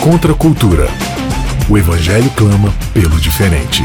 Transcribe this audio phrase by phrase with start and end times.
[0.00, 0.86] Contra a cultura.
[1.68, 3.84] O Evangelho clama pelo diferente.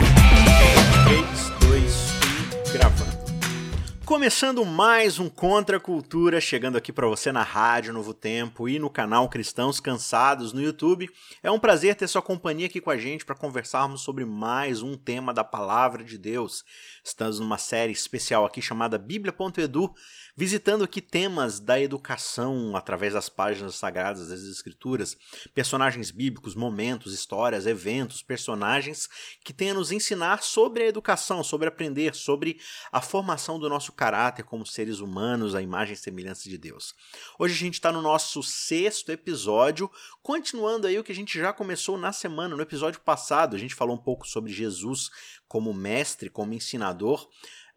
[4.23, 4.63] 3, 2, 1, gravando.
[4.63, 8.79] Começando mais um Contra a Cultura, chegando aqui para você na Rádio Novo Tempo e
[8.79, 11.09] no canal Cristãos Cansados no YouTube.
[11.43, 14.95] É um prazer ter sua companhia aqui com a gente para conversarmos sobre mais um
[14.95, 16.63] tema da Palavra de Deus.
[17.03, 19.93] Estamos numa série especial aqui chamada Bíblia.edu,
[20.37, 25.17] visitando aqui temas da educação através das páginas sagradas das Escrituras,
[25.53, 29.09] personagens bíblicos, momentos, histórias, eventos, personagens
[29.43, 32.57] que têm a nos ensinar sobre a educação, sobre aprender, sobre
[32.89, 34.12] a formação do nosso caráter
[34.43, 36.93] como seres humanos, a imagem e semelhança de Deus.
[37.39, 39.89] Hoje a gente está no nosso sexto episódio,
[40.21, 42.55] continuando aí o que a gente já começou na semana.
[42.55, 45.09] No episódio passado, a gente falou um pouco sobre Jesus
[45.47, 47.27] como mestre, como ensinador.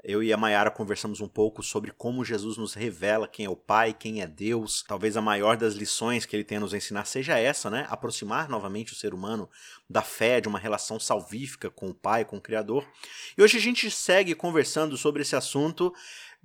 [0.08, 3.56] Eu e a Mayara conversamos um pouco sobre como Jesus nos revela quem é o
[3.56, 4.84] Pai, quem é Deus.
[4.86, 7.88] Talvez a maior das lições que ele tem a nos ensinar seja essa, né?
[7.90, 9.50] Aproximar novamente o ser humano
[9.90, 12.86] da fé, de uma relação salvífica com o Pai, com o Criador.
[13.36, 15.92] E hoje a gente segue conversando sobre esse assunto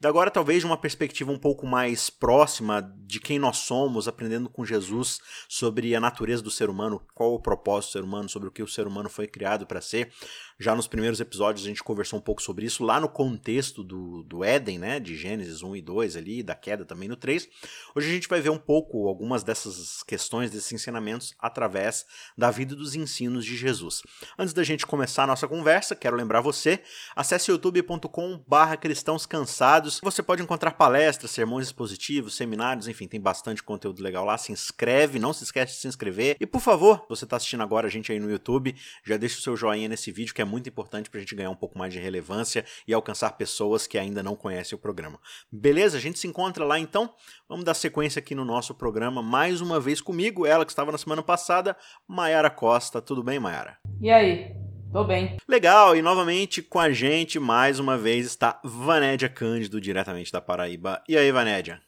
[0.03, 4.66] Agora, talvez de uma perspectiva um pouco mais próxima de quem nós somos, aprendendo com
[4.66, 8.52] Jesus sobre a natureza do ser humano, qual o propósito do ser humano, sobre o
[8.52, 10.11] que o ser humano foi criado para ser.
[10.62, 14.22] Já nos primeiros episódios a gente conversou um pouco sobre isso, lá no contexto do,
[14.22, 17.50] do Éden, né, de Gênesis 1 e 2 ali, da queda também no 3.
[17.95, 22.06] Hoje a gente vai ver um pouco algumas dessas questões, desses ensinamentos, através
[22.38, 24.04] da vida e dos ensinos de Jesus.
[24.38, 26.80] Antes da gente começar a nossa conversa, quero lembrar você,
[27.16, 33.64] acesse youtube.com barra cristãos cansados você pode encontrar palestras, sermões expositivos, seminários, enfim, tem bastante
[33.64, 34.38] conteúdo legal lá.
[34.38, 36.38] Se inscreve, não se esquece de se inscrever.
[36.39, 39.42] E por favor, você está assistindo agora a gente aí no YouTube, já deixa o
[39.42, 41.94] seu joinha nesse vídeo que é muito importante para a gente ganhar um pouco mais
[41.94, 45.19] de relevância e alcançar pessoas que ainda não conhecem o programa.
[45.52, 45.97] Beleza?
[45.97, 47.13] A gente se encontra lá então.
[47.47, 50.97] Vamos dar sequência aqui no nosso programa mais uma vez comigo, ela que estava na
[50.97, 51.75] semana passada,
[52.08, 53.02] Maiara Costa.
[53.02, 53.77] Tudo bem, Maiara?
[54.02, 54.53] E aí?
[54.91, 55.38] Tô bem.
[55.47, 61.02] Legal, e novamente com a gente, mais uma vez, está Vanédia Cândido, diretamente da Paraíba.
[61.08, 61.81] E aí, Vanédia?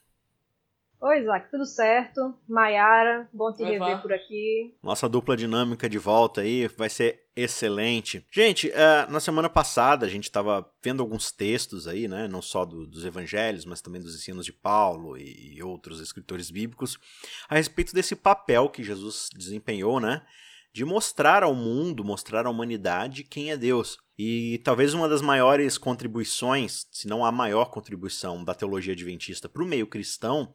[1.06, 2.34] Oi, Isaac, tudo certo?
[2.48, 4.74] Maiara, bom te Oi, rever por aqui.
[4.82, 8.26] Nossa dupla dinâmica de volta aí vai ser excelente.
[8.32, 12.30] Gente, uh, na semana passada a gente estava vendo alguns textos aí, né?
[12.30, 16.50] Não só do, dos evangelhos, mas também dos ensinos de Paulo e, e outros escritores
[16.50, 16.98] bíblicos,
[17.50, 20.26] a respeito desse papel que Jesus desempenhou, né?
[20.74, 23.98] de mostrar ao mundo, mostrar à humanidade quem é Deus.
[24.18, 29.62] E talvez uma das maiores contribuições, se não a maior contribuição da teologia adventista para
[29.62, 30.52] o meio cristão,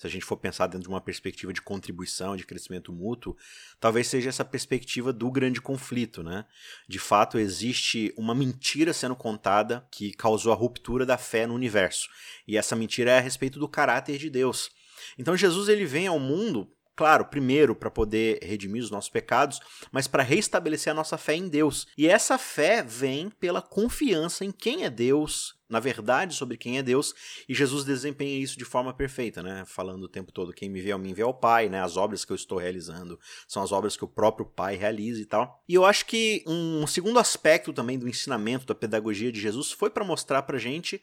[0.00, 3.36] se a gente for pensar dentro de uma perspectiva de contribuição, de crescimento mútuo,
[3.78, 6.46] talvez seja essa perspectiva do grande conflito, né?
[6.88, 12.08] De fato, existe uma mentira sendo contada que causou a ruptura da fé no universo.
[12.48, 14.70] E essa mentira é a respeito do caráter de Deus.
[15.18, 19.58] Então Jesus ele vem ao mundo Claro, primeiro para poder redimir os nossos pecados,
[19.90, 21.86] mas para restabelecer a nossa fé em Deus.
[21.96, 26.82] E essa fé vem pela confiança em quem é Deus, na verdade sobre quem é
[26.82, 27.14] Deus,
[27.48, 29.64] e Jesus desempenha isso de forma perfeita, né?
[29.66, 31.80] Falando o tempo todo: quem me vê ao mim vê ao Pai, né?
[31.80, 33.18] As obras que eu estou realizando
[33.48, 35.64] são as obras que o próprio Pai realiza e tal.
[35.66, 39.88] E eu acho que um segundo aspecto também do ensinamento da pedagogia de Jesus foi
[39.88, 41.00] para mostrar para gente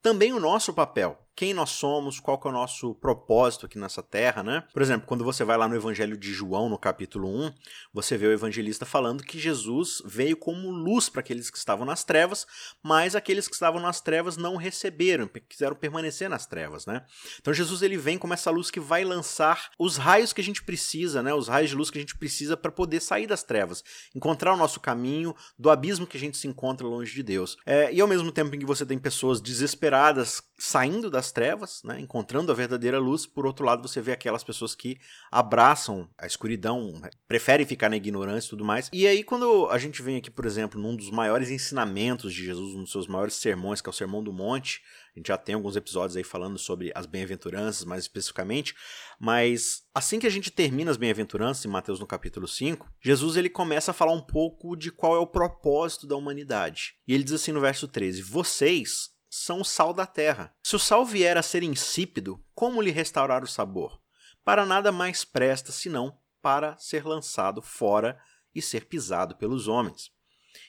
[0.00, 4.02] também o nosso papel quem nós somos, qual que é o nosso propósito aqui nessa
[4.02, 4.62] terra, né?
[4.74, 7.54] Por exemplo, quando você vai lá no Evangelho de João, no capítulo 1,
[7.94, 12.04] você vê o evangelista falando que Jesus veio como luz para aqueles que estavam nas
[12.04, 12.46] trevas,
[12.82, 17.06] mas aqueles que estavam nas trevas não receberam, quiseram permanecer nas trevas, né?
[17.40, 20.62] Então Jesus ele vem como essa luz que vai lançar os raios que a gente
[20.62, 21.32] precisa, né?
[21.32, 23.82] Os raios de luz que a gente precisa para poder sair das trevas,
[24.14, 27.56] encontrar o nosso caminho do abismo que a gente se encontra longe de Deus.
[27.64, 32.00] É, e ao mesmo tempo em que você tem pessoas desesperadas saindo das trevas, né,
[32.00, 33.26] encontrando a verdadeira luz.
[33.26, 34.98] Por outro lado, você vê aquelas pessoas que
[35.30, 38.88] abraçam a escuridão, preferem ficar na ignorância e tudo mais.
[38.92, 42.74] E aí, quando a gente vem aqui, por exemplo, num dos maiores ensinamentos de Jesus,
[42.74, 44.80] um dos seus maiores sermões, que é o Sermão do Monte,
[45.14, 48.74] a gente já tem alguns episódios aí falando sobre as bem-aventuranças, mais especificamente,
[49.18, 53.50] mas assim que a gente termina as bem-aventuranças, em Mateus no capítulo 5, Jesus ele
[53.50, 56.94] começa a falar um pouco de qual é o propósito da humanidade.
[57.06, 60.52] E ele diz assim no verso 13: Vocês são o sal da terra.
[60.70, 64.00] Se o sal vier a ser insípido, como lhe restaurar o sabor?
[64.44, 68.16] Para nada mais presta senão para ser lançado fora
[68.54, 70.12] e ser pisado pelos homens.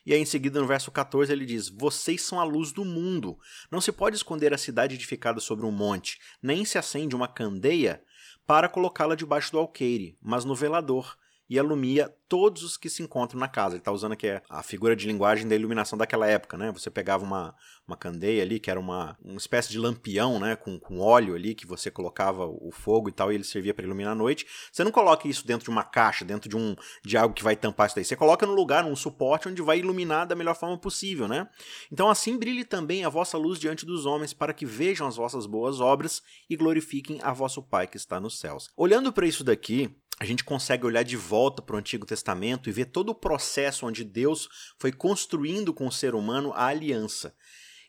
[0.03, 3.37] E aí, em seguida, no verso 14, ele diz: Vocês são a luz do mundo.
[3.69, 8.03] Não se pode esconder a cidade edificada sobre um monte, nem se acende uma candeia
[8.47, 11.15] para colocá-la debaixo do alqueire, mas no velador,
[11.51, 13.75] e alumia todos os que se encontram na casa.
[13.75, 16.71] Ele está usando aqui a figura de linguagem da iluminação daquela época, né?
[16.71, 17.53] Você pegava uma,
[17.85, 20.55] uma candeia ali, que era uma, uma espécie de lampião, né?
[20.55, 23.83] Com, com óleo ali, que você colocava o fogo e tal, e ele servia para
[23.83, 24.47] iluminar a noite.
[24.71, 27.57] Você não coloca isso dentro de uma caixa, dentro de um de algo que vai
[27.57, 28.05] tampar isso daí.
[28.05, 31.49] Você coloca no lugar, num suporte, onde vai iluminar da melhor forma possível, né?
[31.91, 35.45] Então assim brilhe também a vossa luz diante dos homens, para que vejam as vossas
[35.45, 38.69] boas obras e glorifiquem a vosso Pai que está nos céus.
[38.77, 42.71] Olhando para isso daqui, a gente consegue olhar de volta para o Antigo Testamento e
[42.71, 44.47] ver todo o processo onde Deus
[44.77, 47.35] foi construindo com o ser humano a aliança.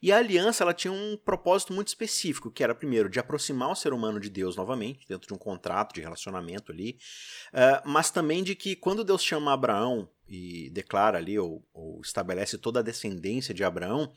[0.03, 3.77] E a aliança ela tinha um propósito muito específico, que era, primeiro, de aproximar o
[3.77, 6.99] ser humano de Deus novamente, dentro de um contrato de relacionamento ali,
[7.53, 12.57] uh, mas também de que quando Deus chama Abraão e declara ali, ou, ou, estabelece
[12.57, 14.13] toda a descendência de Abraão,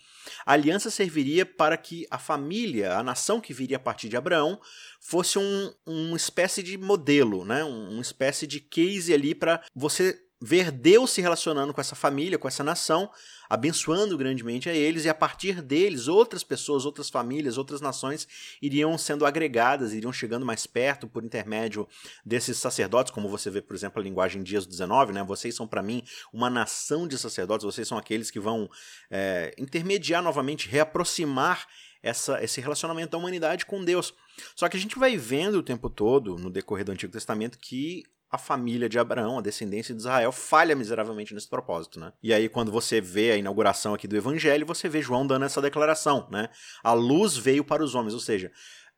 [0.46, 4.60] a aliança serviria para que a família, a nação que viria a partir de Abraão,
[5.02, 7.64] fosse um, uma espécie de modelo, né?
[7.64, 12.48] uma espécie de case ali para você ver Deus se relacionando com essa família, com
[12.48, 13.10] essa nação,
[13.50, 18.28] abençoando grandemente a eles, e a partir deles, outras pessoas, outras famílias, outras nações
[18.62, 21.88] iriam sendo agregadas, iriam chegando mais perto por intermédio
[22.26, 25.24] desses sacerdotes, como você vê, por exemplo, a linguagem Dias 19, né?
[25.24, 26.04] Vocês são para mim
[26.34, 28.70] uma nação de sacerdotes, vocês são aqueles que vão
[29.10, 31.66] é, intermediar novamente, reaproximar
[32.04, 34.14] essa, esse relacionamento da humanidade com Deus.
[34.56, 38.04] Só que a gente vai vendo o tempo todo, no decorrer do Antigo Testamento, que
[38.36, 42.14] a família de Abraão, a descendência de Israel, falha miseravelmente nesse propósito, né?
[42.22, 45.62] E aí, quando você vê a inauguração aqui do Evangelho, você vê João dando essa
[45.62, 46.50] declaração, né?
[46.84, 48.52] A luz veio para os homens, ou seja,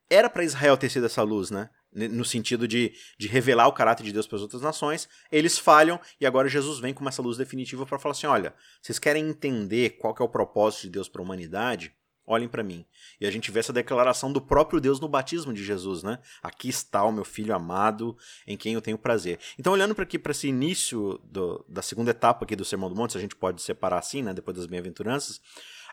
[0.10, 1.70] era para Israel ter sido essa luz, né?
[1.92, 6.00] No sentido de, de revelar o caráter de Deus para as outras nações, eles falham
[6.20, 9.92] e agora Jesus vem com essa luz definitiva para falar assim: olha, vocês querem entender
[9.92, 11.94] qual é o propósito de Deus para a humanidade?
[12.28, 12.86] Olhem para mim.
[13.20, 16.20] E a gente vê essa declaração do próprio Deus no batismo de Jesus, né?
[16.44, 19.40] Aqui está o meu filho amado, em quem eu tenho prazer.
[19.58, 22.96] Então, olhando para aqui para esse início do, da segunda etapa aqui do Sermão do
[22.96, 25.40] Monte, se a gente pode separar assim, né, depois das bem-aventuranças,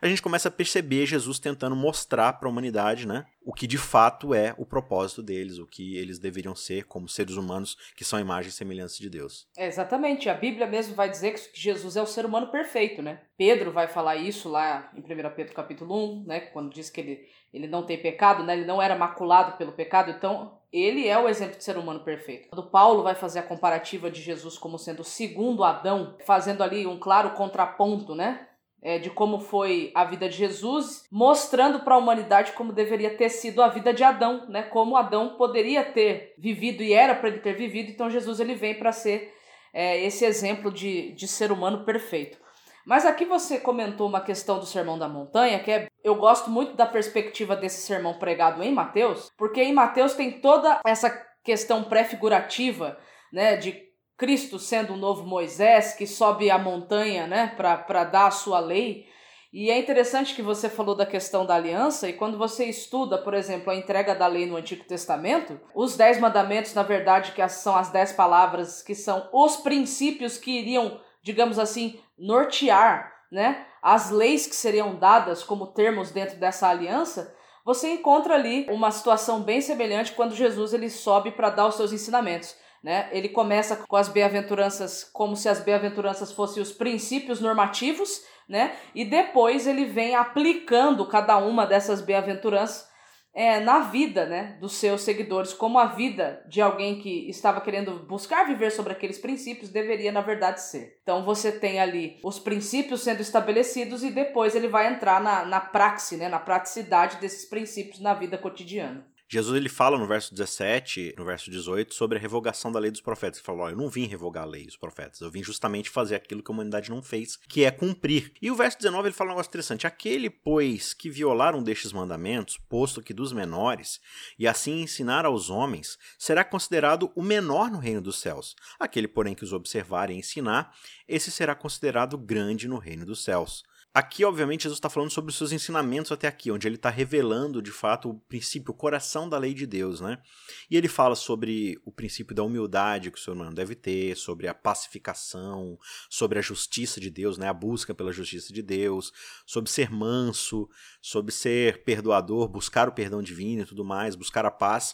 [0.07, 3.79] a gente começa a perceber Jesus tentando mostrar para a humanidade, né, o que de
[3.79, 8.21] fato é o propósito deles, o que eles deveriam ser como seres humanos que são
[8.21, 9.47] imagem e semelhança de Deus.
[9.57, 10.29] É, exatamente.
[10.29, 13.21] A Bíblia mesmo vai dizer que Jesus é o ser humano perfeito, né?
[13.37, 17.21] Pedro vai falar isso lá em 1 Pedro capítulo 1, né, quando diz que ele,
[17.53, 18.55] ele não tem pecado, né?
[18.55, 22.49] Ele não era maculado pelo pecado, então ele é o exemplo de ser humano perfeito.
[22.51, 26.87] Quando Paulo vai fazer a comparativa de Jesus como sendo o segundo Adão, fazendo ali
[26.87, 28.49] um claro contraponto, né?
[28.85, 33.31] É, de como foi a vida de Jesus, mostrando para a humanidade como deveria ter
[33.31, 34.63] sido a vida de Adão, né?
[34.63, 37.91] Como Adão poderia ter vivido e era para ele ter vivido.
[37.91, 39.33] Então Jesus ele vem para ser
[39.73, 42.37] é, esse exemplo de, de ser humano perfeito.
[42.85, 46.75] Mas aqui você comentou uma questão do Sermão da Montanha, que é eu gosto muito
[46.75, 51.09] da perspectiva desse sermão pregado em Mateus, porque em Mateus tem toda essa
[51.43, 52.99] questão pré-figurativa,
[53.33, 53.83] né, de
[54.17, 59.07] Cristo sendo o novo Moisés que sobe a montanha né, para dar a sua lei.
[59.53, 63.35] E é interessante que você falou da questão da aliança, e quando você estuda, por
[63.35, 67.77] exemplo, a entrega da lei no Antigo Testamento, os dez mandamentos, na verdade, que são
[67.77, 74.47] as dez palavras, que são os princípios que iriam, digamos assim, nortear né, as leis
[74.47, 77.33] que seriam dadas como termos dentro dessa aliança,
[77.65, 81.93] você encontra ali uma situação bem semelhante quando Jesus ele sobe para dar os seus
[81.93, 82.57] ensinamentos.
[82.85, 83.09] Né?
[83.13, 88.77] Ele começa com as bem-aventuranças como se as bem-aventuranças fossem os princípios normativos, né?
[88.95, 92.87] E depois ele vem aplicando cada uma dessas bem-aventuranças
[93.33, 98.01] é, na vida né, dos seus seguidores, como a vida de alguém que estava querendo
[98.01, 100.99] buscar viver sobre aqueles princípios deveria, na verdade, ser.
[101.03, 105.59] Então você tem ali os princípios sendo estabelecidos e depois ele vai entrar na, na
[105.59, 109.07] praxe, né, na praticidade desses princípios na vida cotidiana.
[109.29, 113.01] Jesus ele fala no verso 17, no verso 18, sobre a revogação da lei dos
[113.01, 113.39] profetas.
[113.39, 116.15] Ele falou: oh, Eu não vim revogar a lei dos profetas, eu vim justamente fazer
[116.15, 118.33] aquilo que a humanidade não fez, que é cumprir.
[118.41, 122.59] E o verso 19 ele fala um negócio interessante: Aquele, pois, que violaram destes mandamentos,
[122.69, 124.01] posto que dos menores,
[124.39, 128.55] e assim ensinar aos homens, será considerado o menor no reino dos céus.
[128.79, 130.75] Aquele, porém, que os observar e ensinar,
[131.09, 133.65] esse será considerado grande no reino dos céus.
[133.97, 137.63] Aqui, obviamente, Jesus está falando sobre os seus ensinamentos até aqui, onde ele está revelando,
[137.63, 140.21] de fato, o princípio, o coração da lei de Deus, né?
[140.69, 144.49] E ele fala sobre o princípio da humildade que o ser humano deve ter, sobre
[144.49, 145.79] a pacificação,
[146.11, 147.49] sobre a justiça de Deus, né?
[147.49, 149.13] A busca pela justiça de Deus,
[149.47, 150.69] sobre ser manso,
[151.01, 154.93] sobre ser perdoador, buscar o perdão divino e tudo mais, buscar a paz.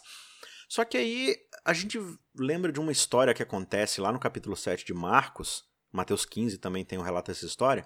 [0.69, 1.99] Só que aí a gente
[2.37, 6.85] lembra de uma história que acontece lá no capítulo 7 de Marcos, Mateus 15 também
[6.85, 7.85] tem um relato dessa história,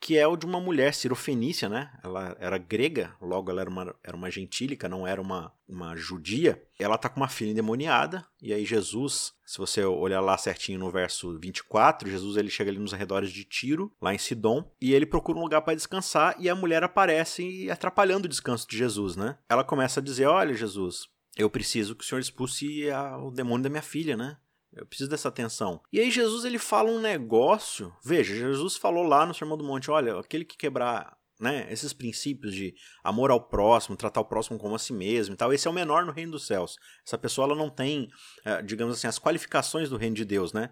[0.00, 1.92] que é o de uma mulher cirofenícia, né?
[2.02, 6.60] Ela era grega, logo ela era uma, era uma gentílica, não era uma, uma judia.
[6.78, 10.90] Ela tá com uma filha endemoniada, e aí Jesus, se você olhar lá certinho no
[10.90, 15.04] verso 24, Jesus ele chega ali nos arredores de Tiro, lá em Sidom, e ele
[15.04, 19.36] procura um lugar para descansar, e a mulher aparece atrapalhando o descanso de Jesus, né?
[19.50, 22.86] Ela começa a dizer: Olha, Jesus, eu preciso que o senhor expulse
[23.22, 24.38] o demônio da minha filha, né?
[24.72, 25.80] Eu preciso dessa atenção.
[25.92, 27.92] E aí Jesus ele fala um negócio.
[28.04, 32.54] Veja, Jesus falou lá no Sermão do Monte, olha, aquele que quebrar né, esses princípios
[32.54, 35.70] de amor ao próximo, tratar o próximo como a si mesmo e tal, esse é
[35.70, 36.76] o menor no reino dos céus.
[37.04, 38.08] Essa pessoa ela não tem,
[38.44, 40.70] eh, digamos assim, as qualificações do reino de Deus, né?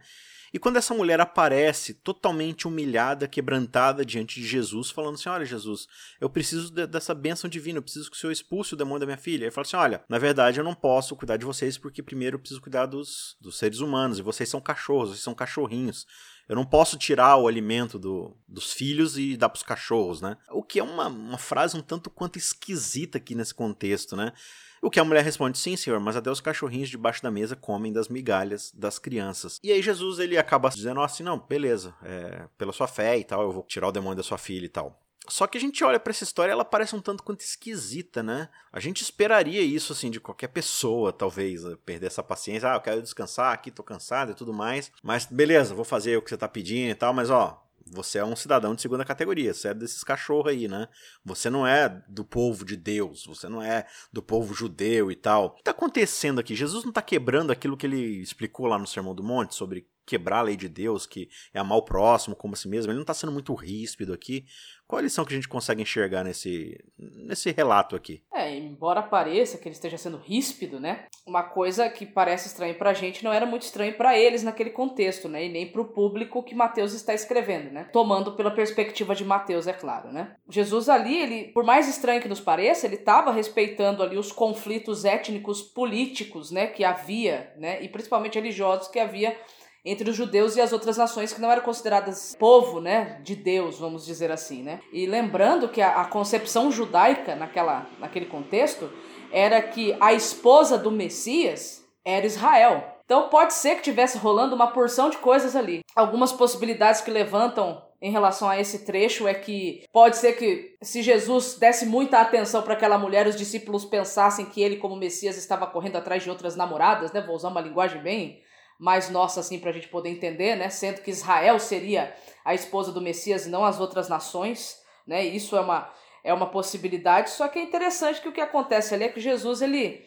[0.53, 5.87] E quando essa mulher aparece totalmente humilhada, quebrantada diante de Jesus, falando assim: Olha, Jesus,
[6.21, 9.07] eu preciso de, dessa bênção divina, eu preciso que o Senhor expulse o demônio da
[9.07, 9.45] minha filha.
[9.45, 12.41] Ele fala assim: Olha, na verdade eu não posso cuidar de vocês porque primeiro eu
[12.41, 16.07] preciso cuidar dos, dos seres humanos e vocês são cachorros, vocês são cachorrinhos.
[16.49, 20.35] Eu não posso tirar o alimento do, dos filhos e dar para os cachorros, né?
[20.51, 24.33] O que é uma, uma frase um tanto quanto esquisita aqui nesse contexto, né?
[24.81, 27.93] O que a mulher responde: Sim, senhor, mas até os cachorrinhos debaixo da mesa comem
[27.93, 29.59] das migalhas das crianças.
[29.63, 33.43] E aí Jesus ele acaba dizendo assim: Não, beleza, é, pela sua fé e tal,
[33.43, 34.99] eu vou tirar o demônio da sua filha e tal.
[35.29, 38.49] Só que a gente olha para essa história, ela parece um tanto quanto esquisita, né?
[38.73, 43.03] A gente esperaria isso assim de qualquer pessoa, talvez, perder essa paciência, ah, eu quero
[43.03, 44.91] descansar aqui, tô cansado e tudo mais.
[45.03, 48.25] Mas beleza, vou fazer o que você tá pedindo e tal, mas ó, você é
[48.25, 50.89] um cidadão de segunda categoria, você é desses cachorros aí, né?
[51.25, 55.47] Você não é do povo de Deus, você não é do povo judeu e tal.
[55.47, 56.55] O que está acontecendo aqui?
[56.55, 60.39] Jesus não está quebrando aquilo que ele explicou lá no Sermão do Monte sobre quebrar
[60.39, 62.91] a lei de Deus, que é amar o próximo como a si mesmo.
[62.91, 64.47] Ele não está sendo muito ríspido aqui.
[64.87, 68.23] Qual a lição que a gente consegue enxergar nesse, nesse relato aqui?
[68.33, 71.05] É, embora pareça que ele esteja sendo ríspido, né?
[71.27, 75.29] Uma coisa que parece estranha pra gente não era muito estranho para eles naquele contexto,
[75.29, 75.45] né?
[75.45, 77.85] E nem pro público que Mateus está escrevendo, né?
[77.93, 80.37] Tomando pela perspectiva de Mateus, é claro, né?
[80.49, 85.05] Jesus ali, ele, por mais estranho que nos pareça, ele estava respeitando ali os conflitos
[85.05, 89.37] étnicos políticos, né, que havia, né, e principalmente religiosos que havia
[89.85, 93.79] entre os judeus e as outras nações que não eram consideradas povo, né, de Deus,
[93.79, 94.81] vamos dizer assim, né?
[94.93, 98.91] E lembrando que a, a concepção judaica naquela, naquele contexto
[99.33, 102.99] era que a esposa do Messias era Israel.
[103.05, 105.81] Então pode ser que tivesse rolando uma porção de coisas ali.
[105.97, 111.03] Algumas possibilidades que levantam em relação a esse trecho é que pode ser que se
[111.03, 115.67] Jesus desse muita atenção para aquela mulher, os discípulos pensassem que ele, como Messias, estava
[115.67, 117.21] correndo atrás de outras namoradas, né?
[117.21, 118.41] Vou usar uma linguagem bem
[118.79, 120.71] mais nossa assim para a gente poder entender, né?
[120.71, 125.25] Sendo que Israel seria a esposa do Messias e não as outras nações, né?
[125.25, 125.93] Isso é uma
[126.25, 129.63] é uma possibilidade, só que é interessante que o que acontece ali é que Jesus
[129.63, 130.07] ele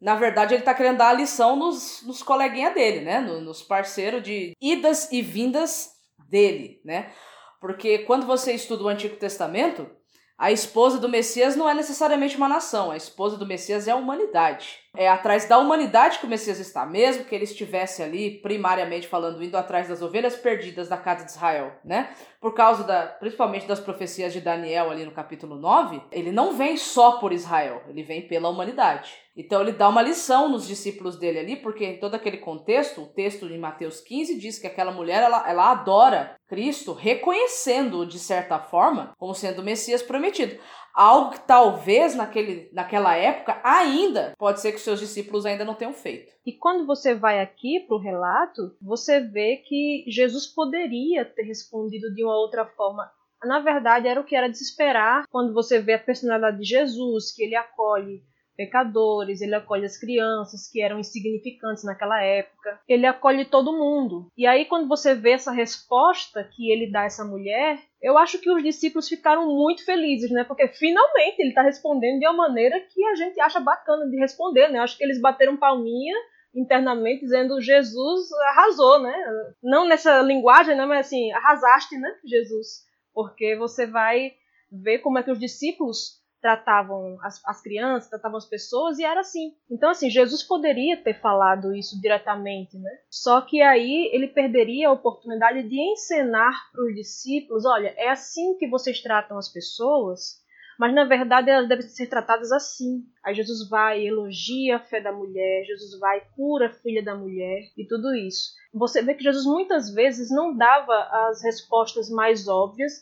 [0.00, 3.20] na verdade, ele está querendo dar a lição nos, nos coleguinhas dele, né?
[3.20, 5.90] Nos parceiros de idas e vindas
[6.30, 7.12] dele, né?
[7.60, 9.90] Porque quando você estuda o Antigo Testamento,
[10.38, 13.96] a esposa do Messias não é necessariamente uma nação, a esposa do Messias é a
[13.96, 14.78] humanidade.
[14.96, 19.42] É atrás da humanidade que o Messias está, mesmo que ele estivesse ali, primariamente falando,
[19.42, 22.10] indo atrás das ovelhas perdidas da casa de Israel, né?
[22.40, 26.76] Por causa da, principalmente das profecias de Daniel ali no capítulo 9, ele não vem
[26.76, 29.12] só por Israel, ele vem pela humanidade.
[29.36, 33.06] Então ele dá uma lição nos discípulos dele ali, porque em todo aquele contexto, o
[33.06, 38.58] texto de Mateus 15 diz que aquela mulher ela, ela adora Cristo, reconhecendo-o de certa
[38.58, 40.58] forma como sendo o Messias prometido.
[40.92, 45.92] Algo que talvez naquele, naquela época ainda pode ser que seus discípulos ainda não tenham
[45.92, 46.32] feito.
[46.44, 52.12] E quando você vai aqui para o relato, você vê que Jesus poderia ter respondido
[52.14, 53.10] de uma outra forma.
[53.44, 56.64] Na verdade, era o que era de se esperar quando você vê a personalidade de
[56.64, 58.22] Jesus, que ele acolhe
[58.60, 64.30] pecadores, ele acolhe as crianças que eram insignificantes naquela época, ele acolhe todo mundo.
[64.36, 68.38] E aí, quando você vê essa resposta que ele dá a essa mulher, eu acho
[68.38, 70.44] que os discípulos ficaram muito felizes, né?
[70.44, 74.68] Porque finalmente ele está respondendo de uma maneira que a gente acha bacana de responder,
[74.68, 74.78] né?
[74.78, 76.14] Eu acho que eles bateram palminha
[76.54, 79.14] internamente dizendo Jesus arrasou, né?
[79.62, 80.84] Não nessa linguagem, né?
[80.84, 82.84] Mas assim, arrasaste, né, Jesus?
[83.14, 84.32] Porque você vai
[84.70, 89.20] ver como é que os discípulos tratavam as, as crianças, tratavam as pessoas, e era
[89.20, 89.54] assim.
[89.70, 92.90] Então, assim, Jesus poderia ter falado isso diretamente, né?
[93.10, 98.56] Só que aí ele perderia a oportunidade de ensinar para os discípulos: olha, é assim
[98.58, 100.40] que vocês tratam as pessoas,
[100.78, 103.04] mas na verdade elas devem ser tratadas assim.
[103.22, 107.64] Aí Jesus vai, elogia a fé da mulher, Jesus vai, cura a filha da mulher
[107.76, 108.54] e tudo isso.
[108.72, 110.94] Você vê que Jesus muitas vezes não dava
[111.28, 112.92] as respostas mais óbvias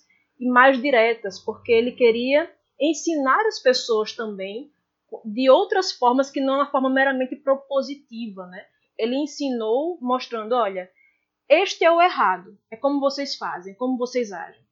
[0.40, 4.70] e mais diretas, porque ele queria ensinar as pessoas também
[5.25, 8.64] de outras formas que não a forma meramente propositiva, né?
[8.99, 10.90] Ele ensinou mostrando, olha,
[11.49, 14.62] este é o errado, é como vocês fazem, como vocês agem.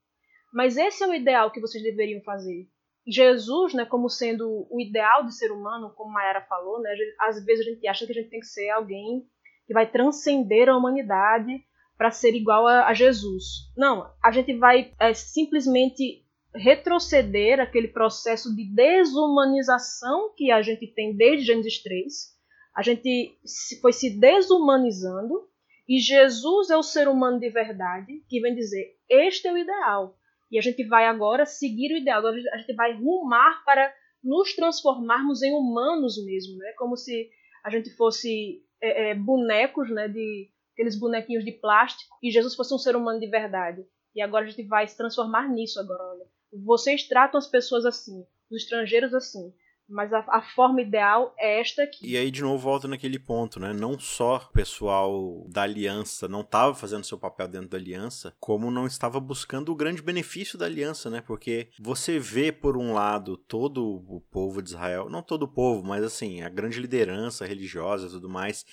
[0.52, 2.68] mas esse é o ideal que vocês deveriam fazer.
[3.06, 7.66] Jesus, né, como sendo o ideal do ser humano, como Mayara falou, né, às vezes
[7.66, 9.26] a gente acha que a gente tem que ser alguém
[9.66, 11.64] que vai transcender a humanidade
[11.96, 13.70] para ser igual a, a, Jesus.
[13.76, 16.25] Não, a gente vai é, simplesmente
[16.56, 22.36] retroceder aquele processo de desumanização que a gente tem desde Gênesis 3.
[22.74, 23.38] A gente
[23.80, 25.48] foi se desumanizando
[25.88, 30.18] e Jesus é o ser humano de verdade que vem dizer: este é o ideal.
[30.50, 35.42] E a gente vai agora seguir o ideal, a gente vai rumar para nos transformarmos
[35.42, 36.72] em humanos mesmo, né?
[36.76, 37.28] Como se
[37.64, 40.08] a gente fosse é, é, bonecos, né?
[40.08, 43.82] De aqueles bonequinhos de plástico e Jesus fosse um ser humano de verdade.
[44.14, 46.35] E agora a gente vai se transformar nisso agora, olha.
[46.64, 49.52] Vocês tratam as pessoas assim, os estrangeiros assim.
[49.88, 52.08] Mas a, a, forma ideal é esta aqui.
[52.08, 53.72] E aí, de novo, volta naquele ponto, né?
[53.72, 58.68] Não só o pessoal da aliança não estava fazendo seu papel dentro da aliança, como
[58.68, 61.20] não estava buscando o grande benefício da aliança, né?
[61.20, 65.86] Porque você vê, por um lado, todo o povo de Israel, não todo o povo,
[65.86, 68.66] mas assim, a grande liderança religiosa e tudo mais,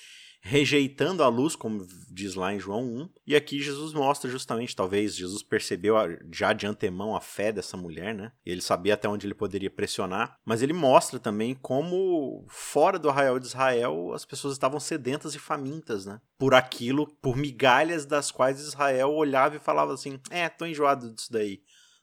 [0.46, 3.10] rejeitando a luz, como diz lá em João 1.
[3.26, 5.96] E aqui Jesus mostra justamente, talvez Jesus percebeu
[6.34, 8.34] já de antemão a fé dessa mulher, né?
[8.46, 13.40] Ele sabia até onde ele poderia pressionar, mas ele mostra também como fora do arraial
[13.40, 16.20] de Israel as pessoas estavam sedentas e famintas, né?
[16.38, 21.32] Por aquilo, por migalhas das quais Israel olhava e falava assim: "É, tô enjoado disso
[21.32, 21.62] daí"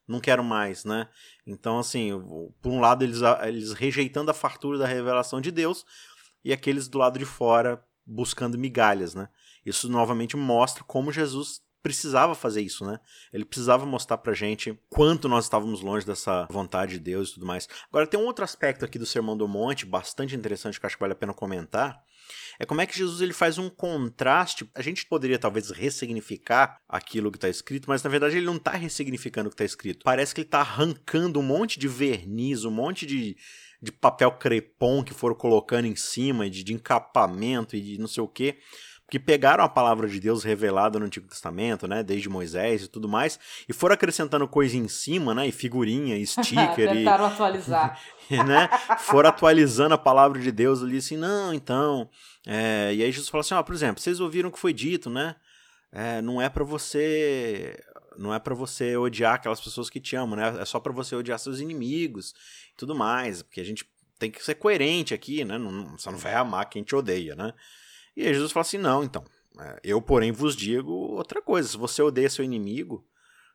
[0.09, 1.09] não quero mais, né?
[1.47, 2.11] Então, assim,
[2.61, 5.87] por um lado, eles, eles rejeitando a fartura da revelação de Deus,
[6.44, 9.28] e aqueles do lado de fora buscando migalhas, né?
[9.64, 12.98] Isso novamente mostra como Jesus precisava fazer isso, né?
[13.32, 17.46] Ele precisava mostrar pra gente quanto nós estávamos longe dessa vontade de Deus e tudo
[17.46, 17.68] mais.
[17.88, 20.96] Agora tem um outro aspecto aqui do Sermão do Monte, bastante interessante que eu acho
[20.96, 22.02] que vale a pena comentar,
[22.58, 24.70] é como é que Jesus ele faz um contraste.
[24.74, 28.72] A gente poderia talvez ressignificar aquilo que está escrito, mas na verdade ele não está
[28.72, 30.04] ressignificando o que está escrito.
[30.04, 33.36] Parece que ele está arrancando um monte de verniz, um monte de
[33.82, 38.22] de papel crepom que foram colocando em cima, de, de encapamento e de não sei
[38.22, 38.58] o que,
[39.10, 43.08] que pegaram a palavra de Deus revelada no Antigo Testamento, né, desde Moisés e tudo
[43.08, 48.00] mais, e foram acrescentando coisa em cima, né, e figurinha, e sticker, Tentaram e, atualizar.
[48.30, 48.68] né,
[49.00, 52.08] foram atualizando a palavra de Deus ali, assim, não, então,
[52.46, 55.10] é, e aí Jesus falou assim, ó, por exemplo, vocês ouviram o que foi dito,
[55.10, 55.34] né,
[55.90, 57.76] é, não é para você
[58.20, 60.60] não é para você odiar aquelas pessoas que te amam, né?
[60.60, 62.34] É só para você odiar seus inimigos
[62.73, 65.56] e tudo mais, porque a gente tem que ser coerente aqui, né?
[65.56, 67.54] Não, você não vai amar quem te odeia, né?
[68.14, 69.25] E aí Jesus fala assim: não, então,
[69.58, 71.66] é, eu, porém, vos digo outra coisa.
[71.66, 73.06] Se você odeia seu inimigo,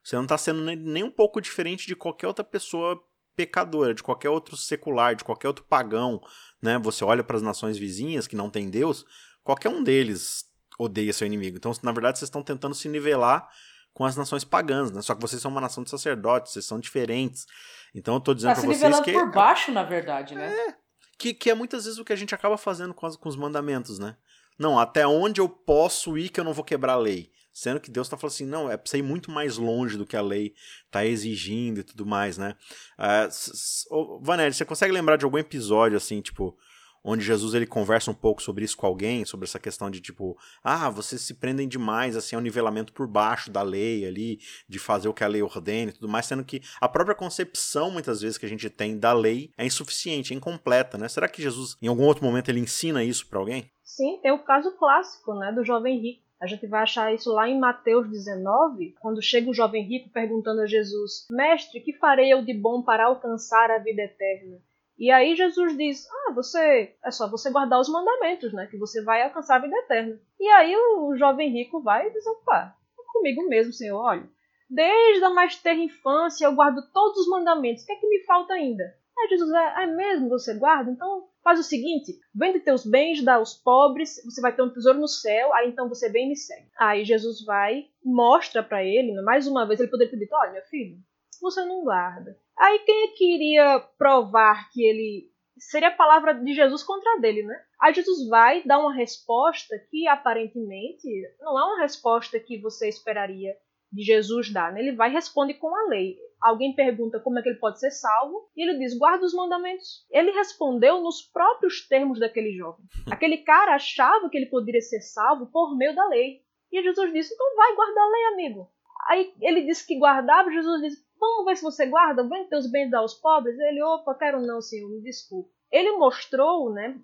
[0.03, 2.99] você não está sendo nem um pouco diferente de qualquer outra pessoa
[3.35, 6.19] pecadora, de qualquer outro secular, de qualquer outro pagão,
[6.59, 6.79] né?
[6.79, 9.05] Você olha para as nações vizinhas que não têm Deus,
[9.43, 10.45] qualquer um deles
[10.79, 11.57] odeia seu inimigo.
[11.57, 13.47] Então, na verdade, vocês estão tentando se nivelar
[13.95, 15.01] com as nações pagãs, né?
[15.01, 17.47] Só que vocês são uma nação de sacerdotes, vocês são diferentes.
[17.95, 20.53] Então eu tô dizendo tá para vocês que por baixo, na verdade, né?
[20.53, 20.75] É,
[21.17, 23.37] que, que é muitas vezes o que a gente acaba fazendo com, as, com os
[23.37, 24.17] mandamentos, né?
[24.59, 27.31] Não, até onde eu posso ir que eu não vou quebrar a lei.
[27.53, 30.05] Sendo que Deus está falando assim, não, é pra você ir muito mais longe do
[30.05, 30.53] que a lei
[30.87, 32.53] está exigindo e tudo mais, né?
[32.99, 36.57] Uh, Vanelli, você consegue lembrar de algum episódio, assim, tipo,
[37.05, 40.35] onde Jesus ele conversa um pouco sobre isso com alguém, sobre essa questão de tipo,
[40.63, 45.07] ah, vocês se prendem demais assim ao nivelamento por baixo da lei ali, de fazer
[45.07, 48.39] o que a lei ordena e tudo mais, sendo que a própria concepção muitas vezes
[48.39, 51.07] que a gente tem da lei é insuficiente, é incompleta, né?
[51.07, 53.69] Será que Jesus em algum outro momento ele ensina isso para alguém?
[53.83, 56.25] Sim, tem o caso clássico, né, do jovem rico.
[56.41, 60.61] A gente vai achar isso lá em Mateus 19, quando chega o jovem rico perguntando
[60.61, 64.57] a Jesus: Mestre, que farei eu de bom para alcançar a vida eterna?
[64.97, 68.67] E aí Jesus diz: Ah, você é só você guardar os mandamentos, né?
[68.67, 70.19] Que você vai alcançar a vida eterna.
[70.39, 73.99] E aí o jovem rico vai e diz: Opa, é comigo mesmo, Senhor.
[73.99, 74.29] Olha,
[74.69, 77.83] desde a mais terra infância eu guardo todos os mandamentos.
[77.83, 78.83] O que é que me falta ainda?
[79.17, 80.91] Aí Jesus é, é mesmo você guarda?
[80.91, 84.99] Então faz o seguinte: vende teus bens, dá aos pobres, você vai ter um tesouro
[84.99, 86.69] no céu, aí então você vem e me segue.
[86.77, 90.63] Aí Jesus vai, mostra para ele, mais uma vez, ele poderia ter dito: Olha, meu
[90.63, 90.97] filho,
[91.41, 92.37] você não guarda.
[92.57, 95.31] Aí quem é que iria provar que ele.
[95.57, 97.55] Seria a palavra de Jesus contra dele, né?
[97.79, 101.07] Aí Jesus vai dar uma resposta que aparentemente
[101.39, 103.55] não é uma resposta que você esperaria
[103.91, 104.73] de Jesus dar.
[104.73, 104.81] Né?
[104.81, 106.17] Ele vai e responde com a lei.
[106.41, 110.05] Alguém pergunta como é que ele pode ser salvo e ele diz: guarda os mandamentos.
[110.11, 112.85] Ele respondeu nos próprios termos daquele jovem.
[113.09, 116.41] Aquele cara achava que ele poderia ser salvo por meio da lei.
[116.71, 118.69] E Jesus disse: então vai guardar a lei, amigo.
[119.07, 122.93] Aí ele disse que guardava, Jesus disse: Vamos ver se você guarda, vem teus bens
[122.93, 123.57] aos pobres.
[123.57, 125.49] Ele, opa, quero não, senhor, me desculpe.
[125.71, 126.95] Ele mostrou, né?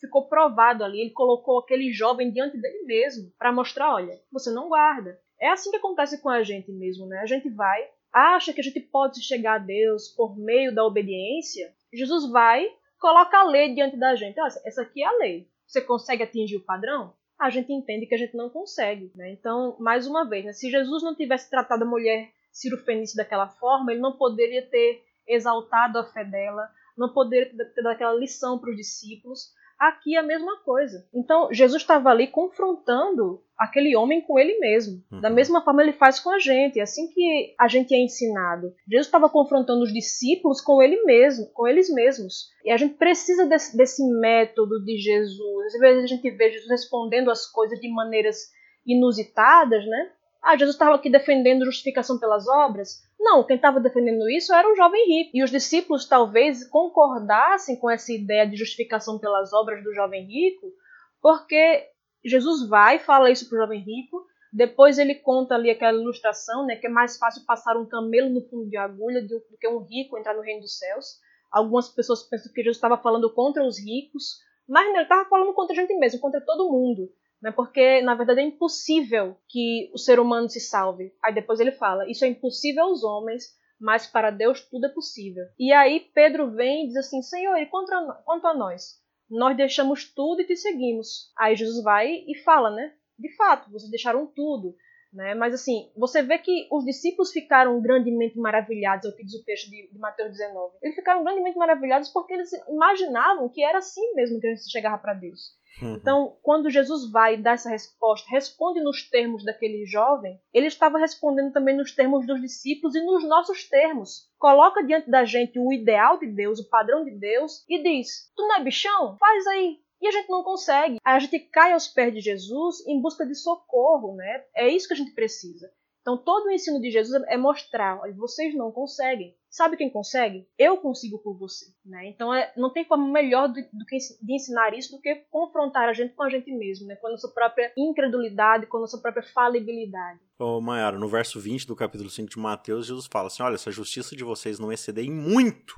[0.00, 4.68] Ficou provado ali, ele colocou aquele jovem diante dele mesmo para mostrar, olha, você não
[4.68, 5.18] guarda.
[5.40, 7.20] É assim que acontece com a gente mesmo, né?
[7.20, 11.72] A gente vai, acha que a gente pode chegar a Deus por meio da obediência,
[11.92, 12.68] Jesus vai,
[13.00, 14.40] coloca a lei diante da gente.
[14.40, 15.48] Olha, essa aqui é a lei.
[15.66, 17.14] Você consegue atingir o padrão?
[17.38, 19.12] A gente entende que a gente não consegue.
[19.14, 19.30] Né?
[19.30, 20.52] Então, mais uma vez, né?
[20.52, 25.02] se Jesus não tivesse tratado a mulher Ciro Fenício daquela forma, ele não poderia ter
[25.28, 29.52] exaltado a fé dela, não poderia ter dado aquela lição para os discípulos.
[29.78, 31.06] Aqui é a mesma coisa.
[31.14, 35.04] Então, Jesus estava ali confrontando aquele homem com ele mesmo.
[35.12, 35.20] Uhum.
[35.20, 38.74] Da mesma forma ele faz com a gente, é assim que a gente é ensinado.
[38.88, 42.48] Jesus estava confrontando os discípulos com ele mesmo, com eles mesmos.
[42.64, 45.74] E a gente precisa desse, desse método de Jesus.
[45.74, 48.50] Às vezes a gente vê Jesus respondendo as coisas de maneiras
[48.84, 50.10] inusitadas, né?
[50.48, 53.02] Ah, Jesus estava aqui defendendo justificação pelas obras?
[53.20, 55.32] Não, quem estava defendendo isso era o jovem rico.
[55.34, 60.72] E os discípulos talvez concordassem com essa ideia de justificação pelas obras do jovem rico,
[61.20, 61.86] porque
[62.24, 66.76] Jesus vai fala isso para o jovem rico, depois ele conta ali aquela ilustração, né,
[66.76, 70.16] que é mais fácil passar um camelo no fundo de agulha do que um rico
[70.16, 71.18] entrar no reino dos céus.
[71.52, 75.52] Algumas pessoas pensam que Jesus estava falando contra os ricos, mas não, ele estava falando
[75.52, 77.10] contra a gente mesmo, contra todo mundo
[77.42, 77.50] né?
[77.50, 81.12] Porque na verdade é impossível que o ser humano se salve.
[81.22, 83.44] Aí depois ele fala: isso é impossível aos homens,
[83.80, 85.44] mas para Deus tudo é possível.
[85.58, 89.00] E aí Pedro vem e diz assim: Senhor, e quanto a, quanto a nós?
[89.30, 91.30] Nós deixamos tudo e te seguimos.
[91.36, 92.94] Aí Jesus vai e fala, né?
[93.18, 94.74] De fato, vocês deixaram tudo.
[95.12, 95.34] Né?
[95.34, 99.44] Mas assim, você vê que os discípulos ficaram grandemente maravilhados, é o que diz o
[99.44, 100.76] texto de, de Mateus 19.
[100.82, 104.98] Eles ficaram grandemente maravilhados porque eles imaginavam que era assim mesmo que a gente chegava
[104.98, 105.56] para Deus.
[105.80, 105.94] Uhum.
[105.94, 111.52] Então, quando Jesus vai dar essa resposta, responde nos termos daquele jovem, ele estava respondendo
[111.52, 114.28] também nos termos dos discípulos e nos nossos termos.
[114.38, 118.42] Coloca diante da gente o ideal de Deus, o padrão de Deus, e diz: Tu
[118.42, 119.16] não é bichão?
[119.18, 120.98] Faz aí, e a gente não consegue.
[121.04, 124.44] A gente cai aos pés de Jesus em busca de socorro, né?
[124.54, 125.70] É isso que a gente precisa.
[126.08, 129.36] Então, todo o ensino de Jesus é mostrar: olha, vocês não conseguem.
[129.50, 130.48] Sabe quem consegue?
[130.58, 131.66] Eu consigo por você.
[131.84, 132.08] Né?
[132.08, 135.86] Então, é, não tem forma melhor do, do, que de ensinar isso do que confrontar
[135.86, 136.96] a gente com a gente mesmo, né?
[136.96, 140.18] com a nossa própria incredulidade, com a nossa própria falibilidade.
[140.38, 143.68] Ô, Mayara, no verso 20 do capítulo 5 de Mateus, Jesus fala assim: olha, se
[143.68, 145.76] a justiça de vocês não exceder em muito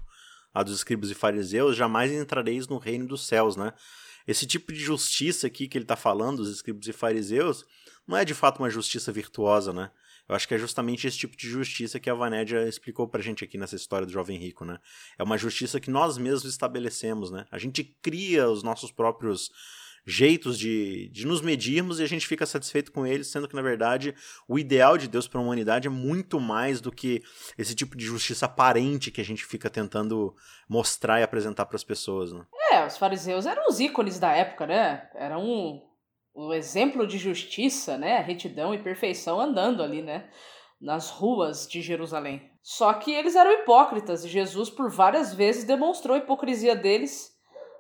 [0.54, 3.72] a dos escribas e fariseus, jamais entrareis no reino dos céus, né?
[4.28, 7.64] Esse tipo de justiça aqui que ele está falando, os escribas e fariseus,
[8.06, 9.90] não é de fato uma justiça virtuosa, né?
[10.30, 13.42] Eu acho que é justamente esse tipo de justiça que a Vanédia explicou pra gente
[13.42, 14.78] aqui nessa história do jovem rico, né?
[15.18, 17.46] É uma justiça que nós mesmos estabelecemos, né?
[17.50, 19.50] A gente cria os nossos próprios
[20.06, 23.60] jeitos de, de nos medirmos e a gente fica satisfeito com eles, sendo que, na
[23.60, 24.14] verdade,
[24.46, 27.24] o ideal de Deus para a humanidade é muito mais do que
[27.58, 30.32] esse tipo de justiça aparente que a gente fica tentando
[30.68, 32.32] mostrar e apresentar para as pessoas.
[32.32, 32.46] Né?
[32.70, 35.10] É, os fariseus eram os ícones da época, né?
[35.16, 35.89] Eram
[36.34, 40.28] o exemplo de justiça, né, retidão e perfeição andando ali, né,
[40.80, 42.50] nas ruas de Jerusalém.
[42.62, 47.30] Só que eles eram hipócritas e Jesus por várias vezes demonstrou a hipocrisia deles,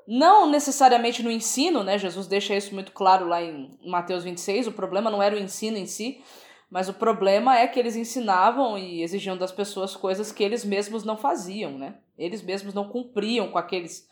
[0.06, 1.96] não necessariamente no ensino, né?
[1.96, 5.76] Jesus deixa isso muito claro lá em Mateus 26, o problema não era o ensino
[5.76, 6.22] em si,
[6.70, 11.04] mas o problema é que eles ensinavam e exigiam das pessoas coisas que eles mesmos
[11.04, 11.98] não faziam, né?
[12.18, 14.08] Eles mesmos não cumpriam com aqueles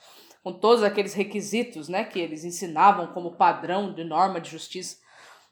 [0.49, 4.97] com todos aqueles requisitos, né, que eles ensinavam como padrão de norma de justiça.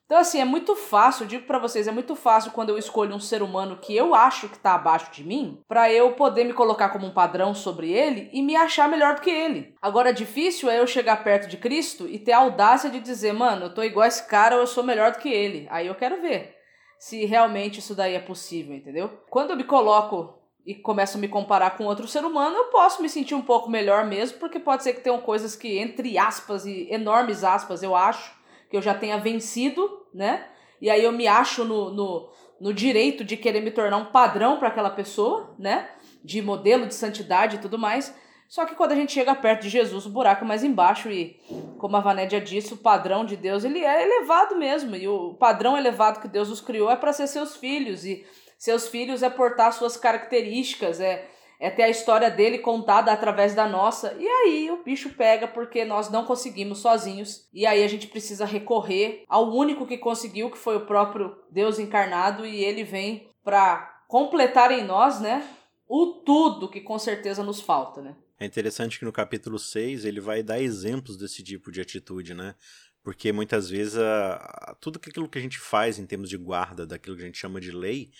[0.06, 3.20] Então, assim, é muito fácil, digo para vocês, é muito fácil quando eu escolho um
[3.20, 6.88] ser humano que eu acho que tá abaixo de mim, para eu poder me colocar
[6.88, 9.74] como um padrão sobre ele e me achar melhor do que ele.
[9.82, 13.66] Agora, difícil é eu chegar perto de Cristo e ter a audácia de dizer, mano,
[13.66, 15.66] eu tô igual a esse cara ou eu sou melhor do que ele.
[15.68, 16.56] Aí eu quero ver
[16.98, 19.10] se realmente isso daí é possível, entendeu?
[19.28, 23.00] Quando eu me coloco e começo a me comparar com outro ser humano, eu posso
[23.00, 26.66] me sentir um pouco melhor mesmo, porque pode ser que tenham coisas que, entre aspas
[26.66, 28.34] e enormes aspas, eu acho
[28.68, 30.44] que eu já tenha vencido, né?
[30.80, 32.28] E aí eu me acho no, no,
[32.60, 35.88] no direito de querer me tornar um padrão para aquela pessoa, né?
[36.24, 38.12] De modelo de santidade e tudo mais.
[38.48, 41.40] Só que quando a gente chega perto de Jesus, o buraco é mais embaixo e,
[41.78, 44.96] como a Vanédia disse, o padrão de Deus, ele é elevado mesmo.
[44.96, 48.24] E o padrão elevado que Deus nos criou é para ser seus filhos e
[48.58, 53.66] seus filhos é portar suas características, é, é ter a história dele contada através da
[53.68, 54.14] nossa.
[54.18, 57.48] E aí o bicho pega porque nós não conseguimos sozinhos.
[57.52, 61.78] E aí a gente precisa recorrer ao único que conseguiu, que foi o próprio Deus
[61.78, 65.48] encarnado, e ele vem para completar em nós, né,
[65.88, 68.16] o tudo que com certeza nos falta, né?
[68.38, 72.54] É interessante que no capítulo 6 ele vai dar exemplos desse tipo de atitude, né?
[73.02, 76.86] Porque muitas vezes a, a, tudo aquilo que a gente faz em termos de guarda
[76.86, 78.10] daquilo que a gente chama de lei,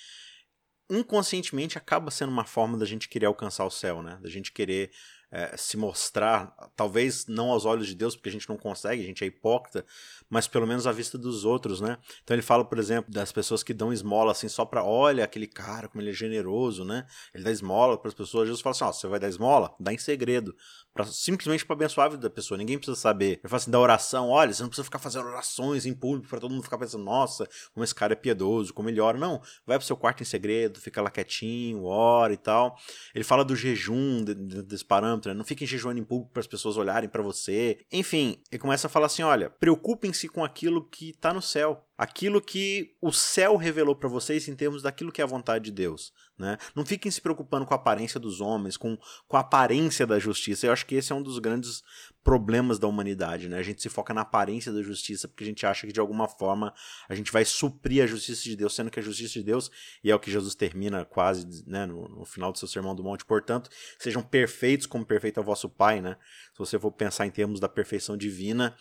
[0.91, 4.19] inconscientemente acaba sendo uma forma da gente querer alcançar o céu, né?
[4.23, 4.91] Da gente querer
[5.31, 9.07] é, se mostrar, talvez não aos olhos de Deus, porque a gente não consegue, a
[9.07, 9.85] gente é hipócrita,
[10.31, 11.99] mas pelo menos à vista dos outros, né?
[12.23, 15.47] Então ele fala, por exemplo, das pessoas que dão esmola assim só para olha aquele
[15.47, 17.07] cara como ele é generoso, né?
[17.35, 18.47] Ele dá esmola para as pessoas.
[18.47, 20.55] Jesus fala assim: ó, você vai dar esmola, dá em segredo,
[20.97, 22.57] pra, simplesmente para abençoar a vida da pessoa.
[22.59, 23.33] Ninguém precisa saber.
[23.33, 26.41] Ele fala assim da oração, olha, você não precisa ficar fazendo orações em público para
[26.41, 29.19] todo mundo ficar pensando, nossa, como esse cara é piedoso, como ele ora.
[29.19, 32.77] Não, vai pro seu quarto em segredo, fica lá quietinho, ora e tal.
[33.15, 35.37] Ele fala do jejum de, de, desse parâmetro, né?
[35.37, 37.79] não fiquem jejuando em público para as pessoas olharem para você.
[37.93, 42.41] Enfim, ele começa a falar assim, olha, preocupem-se com aquilo que está no céu aquilo
[42.41, 46.13] que o céu revelou para vocês em termos daquilo que é a vontade de Deus.
[46.39, 46.59] Né?
[46.75, 50.67] Não fiquem se preocupando com a aparência dos homens, com, com a aparência da justiça.
[50.67, 51.83] Eu acho que esse é um dos grandes
[52.23, 53.49] problemas da humanidade.
[53.49, 53.59] Né?
[53.59, 56.29] A gente se foca na aparência da justiça porque a gente acha que de alguma
[56.29, 56.75] forma
[57.09, 59.71] a gente vai suprir a justiça de Deus, sendo que a justiça de Deus,
[60.05, 63.03] e é o que Jesus termina quase né, no, no final do seu sermão do
[63.03, 66.01] monte, portanto, sejam perfeitos como perfeito é o vosso Pai.
[66.01, 66.17] Né?
[66.53, 68.77] Se você for pensar em termos da perfeição divina,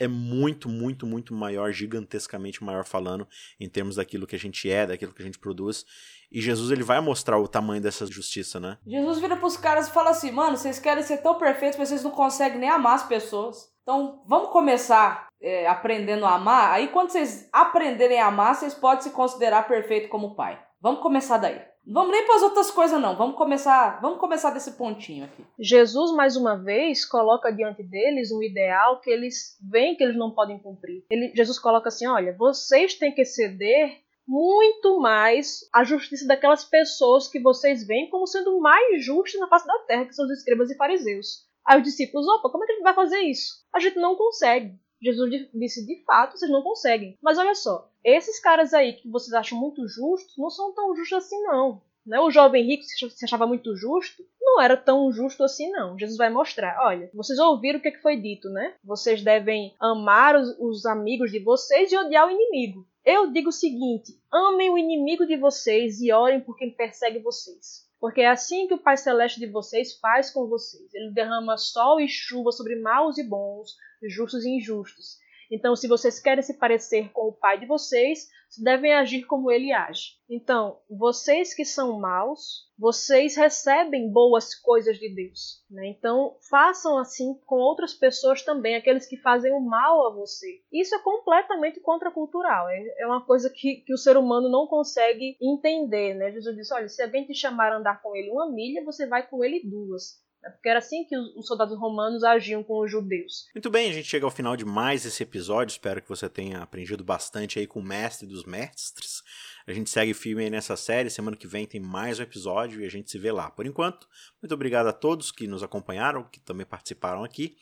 [0.00, 3.28] é muito, muito, muito maior, gigantescamente maior falando
[3.60, 5.84] em termos daquilo que a gente é, daquilo que a gente produz.
[6.32, 8.78] E Jesus ele vai mostrar o tamanho dessa justiça, né?
[8.86, 12.02] Jesus vira pros caras e fala assim: mano, vocês querem ser tão perfeitos, mas vocês
[12.02, 13.70] não conseguem nem amar as pessoas.
[13.82, 16.72] Então vamos começar é, aprendendo a amar.
[16.72, 20.58] Aí quando vocês aprenderem a amar, vocês podem se considerar perfeito como pai.
[20.80, 21.69] Vamos começar daí.
[21.92, 23.16] Vamos nem para as outras coisas não.
[23.16, 25.44] Vamos começar, vamos começar desse pontinho aqui.
[25.58, 30.30] Jesus mais uma vez coloca diante deles um ideal que eles veem que eles não
[30.30, 31.04] podem cumprir.
[31.10, 37.26] Ele, Jesus coloca assim, olha, vocês têm que ceder muito mais a justiça daquelas pessoas
[37.26, 40.70] que vocês veem como sendo mais justas na face da terra, que são os escribas
[40.70, 41.44] e fariseus.
[41.66, 43.64] Aí os discípulos, opa, como é que a gente vai fazer isso?
[43.74, 44.78] A gente não consegue.
[45.02, 47.18] Jesus disse, de fato, vocês não conseguem.
[47.20, 51.18] Mas olha só, esses caras aí que vocês acham muito justos, não são tão justos
[51.18, 51.80] assim não.
[52.06, 52.18] Né?
[52.18, 55.98] O jovem rico se achava muito justo, não era tão justo assim não.
[55.98, 58.74] Jesus vai mostrar, olha, vocês ouviram o que foi dito, né?
[58.82, 62.86] Vocês devem amar os, os amigos de vocês e odiar o inimigo.
[63.04, 67.88] Eu digo o seguinte, amem o inimigo de vocês e orem por quem persegue vocês.
[68.00, 70.92] Porque é assim que o Pai Celeste de vocês faz com vocês.
[70.94, 75.18] Ele derrama sol e chuva sobre maus e bons, justos e injustos.
[75.50, 79.72] Então, se vocês querem se parecer com o pai de vocês, devem agir como ele
[79.72, 80.18] age.
[80.28, 85.64] Então, vocês que são maus, vocês recebem boas coisas de Deus.
[85.70, 85.88] Né?
[85.88, 90.62] Então, façam assim com outras pessoas também, aqueles que fazem o mal a você.
[90.72, 92.68] Isso é completamente contracultural.
[92.68, 96.14] É, é uma coisa que, que o ser humano não consegue entender.
[96.14, 96.32] Né?
[96.32, 99.26] Jesus disse: olha, se alguém te chamar a andar com ele uma milha, você vai
[99.26, 100.20] com ele duas.
[100.42, 100.50] Né?
[100.50, 103.46] Porque era assim que os soldados romanos agiam com os judeus.
[103.54, 105.72] Muito bem, a gente chega ao final de mais esse episódio.
[105.72, 109.22] Espero que você tenha aprendido bastante aí com o mestre dos mestres.
[109.66, 111.10] A gente segue firme aí nessa série.
[111.10, 113.50] Semana que vem tem mais um episódio e a gente se vê lá.
[113.50, 114.08] Por enquanto,
[114.42, 117.56] muito obrigado a todos que nos acompanharam, que também participaram aqui.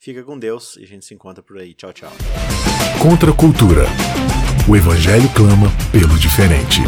[0.00, 1.74] Fica com Deus e a gente se encontra por aí.
[1.74, 2.10] Tchau, tchau.
[3.00, 3.84] Contra a cultura.
[4.68, 6.80] O Evangelho clama pelo diferente.